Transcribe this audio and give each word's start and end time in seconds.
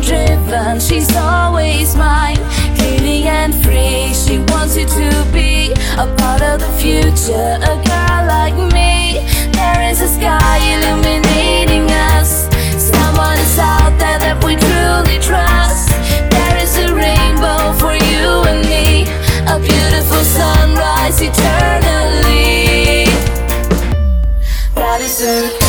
driven, 0.00 0.80
she's 0.80 1.14
always 1.16 1.94
mine. 1.96 2.36
Clean 2.76 3.26
and 3.26 3.54
free, 3.54 4.12
she 4.14 4.38
wants 4.52 4.76
you 4.76 4.86
to 4.86 5.26
be 5.32 5.72
a 5.98 6.06
part 6.18 6.42
of 6.42 6.60
the 6.60 6.70
future. 6.78 7.58
A 7.62 7.76
girl 7.86 8.22
like 8.26 8.56
me, 8.72 9.24
there 9.52 9.90
is 9.90 10.00
a 10.00 10.08
sky 10.08 10.58
illuminating 10.74 11.90
us. 12.12 12.48
Someone 12.76 13.38
is 13.38 13.58
out 13.58 13.96
there 13.98 14.18
that 14.18 14.42
we 14.44 14.56
truly 14.56 15.18
trust. 15.20 15.90
There 16.30 16.56
is 16.58 16.76
a 16.78 16.94
rainbow 16.94 17.72
for 17.80 17.94
you 17.94 18.44
and 18.50 18.62
me, 18.68 19.06
a 19.46 19.58
beautiful 19.58 20.22
sunrise 20.24 21.20
eternally. 21.20 23.06
God 24.74 25.00
is 25.00 25.22
a 25.22 25.65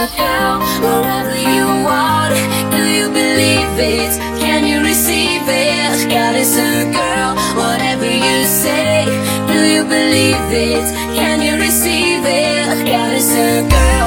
A 0.00 0.08
girl, 0.16 0.60
wherever 0.80 1.36
you 1.36 1.66
are. 1.86 2.30
Do 2.70 2.82
you 2.88 3.08
believe 3.08 3.76
it? 3.76 4.16
Can 4.40 4.66
you 4.66 4.80
receive 4.80 5.42
it? 5.44 6.08
God 6.08 6.36
is 6.36 6.56
a 6.56 6.90
girl, 6.90 7.34
whatever 7.54 8.06
you 8.06 8.46
say. 8.46 9.04
Do 9.46 9.60
you 9.74 9.84
believe 9.84 10.50
it? 10.52 10.86
Can 11.14 11.42
you 11.42 11.56
receive 11.60 12.24
it? 12.24 12.86
God 12.86 13.12
is 13.12 13.30
a 13.34 13.68
girl. 13.68 13.99